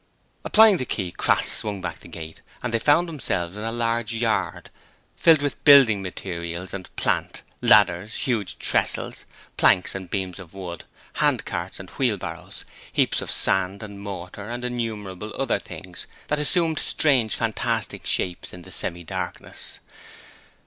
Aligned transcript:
Applying 0.43 0.77
the 0.77 0.85
key, 0.85 1.11
Crass 1.11 1.47
swung 1.47 1.79
back 1.79 1.99
the 1.99 2.07
gate 2.07 2.41
and 2.63 2.73
they 2.73 2.79
found 2.79 3.07
themselves 3.07 3.55
in 3.55 3.61
a 3.61 3.71
large 3.71 4.11
yard 4.15 4.71
filled 5.15 5.43
with 5.43 5.63
building 5.63 6.01
materials 6.01 6.73
and 6.73 6.89
plant, 6.95 7.43
ladders, 7.61 8.15
huge 8.15 8.57
tressels, 8.57 9.25
planks 9.57 9.93
and 9.93 10.09
beams 10.09 10.39
of 10.39 10.55
wood, 10.55 10.85
hand 11.21 11.45
carts, 11.45 11.79
and 11.79 11.91
wheelbarrows, 11.91 12.65
heaps 12.91 13.21
of 13.21 13.29
sand 13.29 13.83
and 13.83 13.99
mortar 14.01 14.49
and 14.49 14.65
innumerable 14.65 15.35
other 15.39 15.59
things 15.59 16.07
that 16.29 16.39
assumed 16.39 16.79
strange 16.79 17.35
fantastic 17.35 18.03
shapes 18.03 18.53
in 18.53 18.63
the 18.63 18.71
semi 18.71 19.03
darkness. 19.03 19.81